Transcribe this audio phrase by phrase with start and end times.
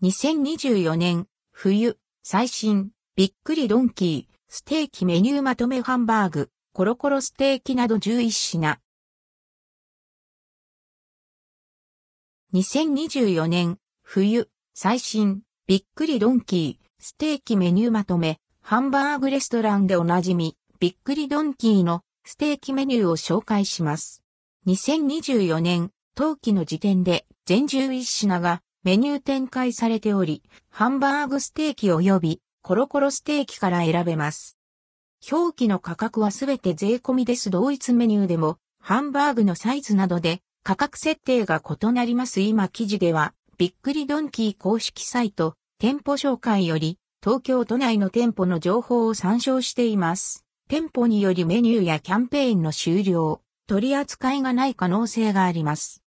[0.00, 8.78] 2024年冬最新びっくりドンキーステーキメニューまとめハンバーグコロコロステーキなど11品。
[12.54, 24.22] 2024年冬最新びっくりドンキーステーキメニューまとめハンバーグレストランでおなじみびっくりドンキーのステーキメニューを紹介します。
[24.68, 34.56] 2024年冬季の時点で全11品がメニュー展開されており、ハンバーグステーキ及びコロコロステーキから選べます。
[35.30, 37.50] 表記の価格はすべて税込みです。
[37.50, 42.40] 同一メニューでも、ハンバーグのサイズなどで価格設定が異なります。
[42.40, 50.44] 今記事では、びっくりドンキー公式サイト、店舗紹介より、東京都内の店舗の情報を参照しています。
[50.68, 56.04] 店舗によりメニューやキャンペーンの終了、取り扱いがない可能性があります。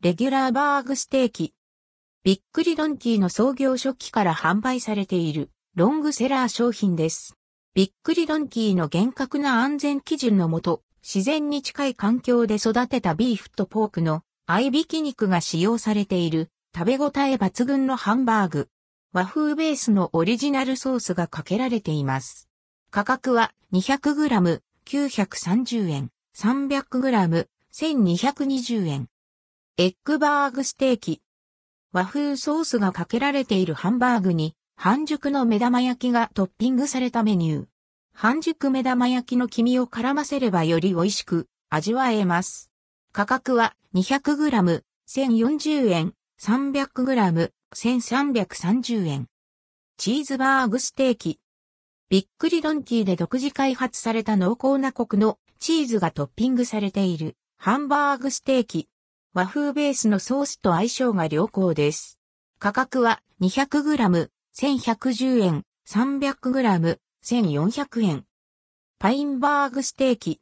[0.00, 1.52] レギュラーバーグステーキ。
[2.28, 7.38] びっくりドンキーの創業初期から販売されているロングセラー商品です。
[7.72, 18.68] びっくりドンキーの厳格な安全基準のもと、自然に近い環境で育てたビーフとポークの合いびき肉が使用されている食べ応え抜群のハンバーグ。
[19.14, 22.46] 和風ベースのオリジナルソースがかけられています。
[22.90, 29.08] 価格は 200g930 円、300g1220 円。
[29.78, 31.22] エッグバーグステーキ。
[31.98, 37.66] 和風ソースがかけられているハンバーグに半熟の目玉焼きがトッピングされたメニュー。
[38.14, 42.70] 半熟目玉焼きの黄身を絡ませればより美味しく味わえます。
[43.10, 49.26] 価格は 200g、1040円、300g、1330円。
[49.96, 51.40] チーズバーグステーキ。
[52.10, 58.88] びっくりドンキーで独自開発された濃厚なコクのチーズがトッピングされているハンバーグステーキ。
[59.34, 62.18] 和風ベースのソースと相性が良好です。
[62.58, 68.24] 価格は 200g、1110円、300g、1400円。
[68.98, 70.40] パインバーグステーキ。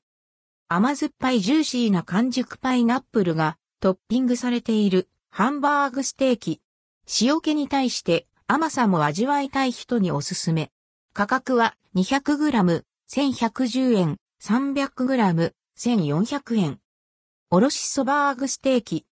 [0.69, 6.61] 甘酸っぱいジューシーな完熟パイナップルがトッピングされているハンバーグステーキ。
[7.21, 10.71] 塩気に対して甘さも味わいたい人におすすめ。
[11.13, 16.79] 価格は 200g、1110円、300g、1400円。
[17.57, 19.07] おろしそバーグステーキ。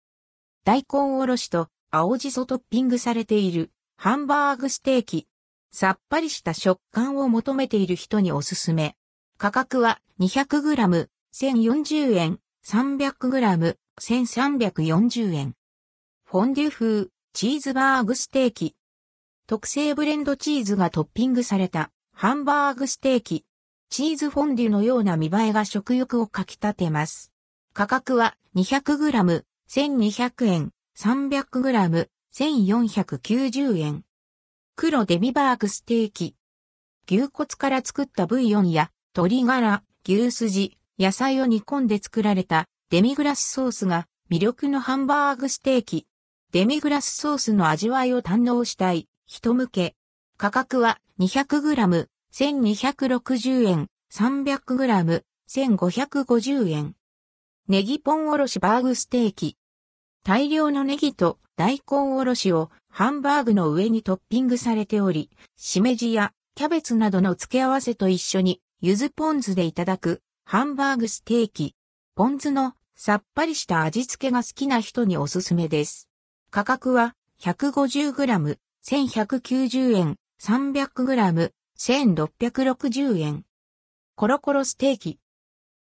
[0.67, 5.27] 大根おろしと青じそトッピングされているハンバーグステーキ。
[5.73, 8.97] さっぱりした食感を求めている人におすすめ。
[9.39, 15.55] 価格は 200g、1040円、300g、1340円。
[16.27, 18.77] フォンデュ風、チーズバーグステーキ。
[19.47, 23.47] 特製ブレンドチーズがトッピングされたハンバーグステーキ。
[23.89, 27.34] チーズフォンデュのような見栄えが食欲をかき立てます。
[27.77, 34.05] 価格は 200g、1200円、300g、1490円。
[34.77, 36.37] 黒デミバーグステーキ。
[37.11, 46.07] 牛骨から作ったブイヨンや鶏ガラ、牛すじ、野菜を煮込んで作られたデミグラスソースが魅力のハンバーグステーキ。
[46.53, 49.97] デミグラスソースの味わいを堪能したい人向け。
[50.37, 56.95] 価格は 200g、1260円、300g、1550円。
[57.67, 59.57] ネギポンおろしバーグステーキ。
[60.23, 71.75] 大量のネギと大根おろしをハンバーグの上にトッピングされており、しめじやキャベツなどの付け合わせと一緒に柚子ポン酢でいただくハンバーグステーキ。
[72.15, 76.11] ポン酢のさっぱりした味付けが好きな人におすすめです。
[76.51, 83.45] 価格は 150g、1190円、300g、1660円。
[84.17, 85.19] コロコロステーキ。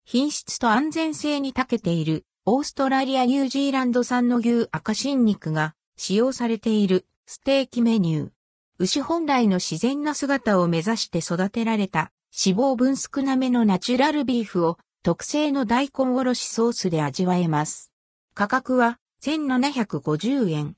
[0.05, 8.31] 品質と安全性に長けているオーストラリア・ニュージーランド産の牛赤新肉が使用されているステーキメニュー。
[8.79, 17.93] 牛本来の自然な姿を目指して育てられた脂肪分少なめのナチュラルビーフを特製の大根おろしソースで味わえます。
[18.35, 20.77] 価格は1750円。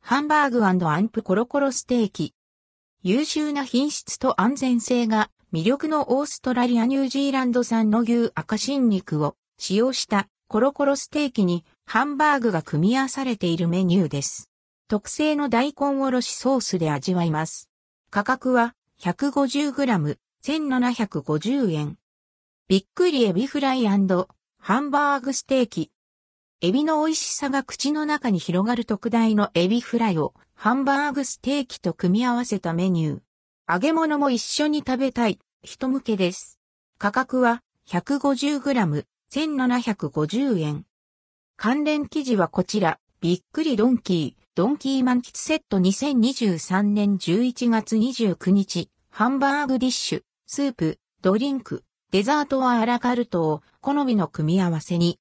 [0.00, 2.34] ハンバーグアンプコロコロステーキ。
[3.02, 14.50] 優秀な品質と安全性が魅力のオーストラリア・ニュージーランド産の牛赤新肉を使用したコロコロステーキにハンバーグが組み合わされているメニューです。
[14.88, 17.70] 特製の大根おろしソースで味わいます。
[18.10, 21.98] 価格は 150g、1750円。
[22.66, 25.92] びっくりエビフライハンバーグステーキ。
[26.62, 33.20] エビの美味しさが口の中に広がる特大のエビフライをハンバーグステーキと組み合わせたメニュー。
[33.66, 35.38] 揚げ物も一緒に食べたい。
[35.62, 36.60] 人向けです。
[36.98, 40.84] 価格は 150g、1750円。
[41.56, 45.78] 関連記事はこちら、びっくりドンキー、ドンキー満喫セット。
[45.78, 55.12] 2023年11月29日、ハンバーグディッシュ、スープ、ドリンク、デザートはアラカルトを好みの組み合わせに。